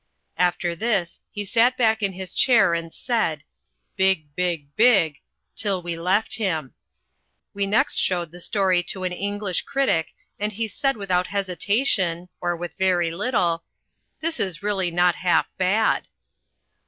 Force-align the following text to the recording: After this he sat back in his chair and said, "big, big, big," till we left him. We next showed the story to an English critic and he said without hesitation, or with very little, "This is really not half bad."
After 0.39 0.75
this 0.75 1.21
he 1.29 1.45
sat 1.45 1.77
back 1.77 2.01
in 2.01 2.13
his 2.13 2.33
chair 2.33 2.73
and 2.73 2.91
said, 2.91 3.43
"big, 3.95 4.35
big, 4.35 4.75
big," 4.75 5.19
till 5.55 5.83
we 5.83 5.95
left 5.95 6.37
him. 6.37 6.73
We 7.53 7.67
next 7.67 7.99
showed 7.99 8.31
the 8.31 8.41
story 8.41 8.81
to 8.81 9.03
an 9.03 9.11
English 9.13 9.61
critic 9.61 10.15
and 10.39 10.53
he 10.53 10.67
said 10.67 10.97
without 10.97 11.27
hesitation, 11.27 12.29
or 12.41 12.57
with 12.57 12.73
very 12.79 13.11
little, 13.11 13.63
"This 14.21 14.39
is 14.39 14.63
really 14.63 14.89
not 14.89 15.13
half 15.17 15.45
bad." 15.59 16.07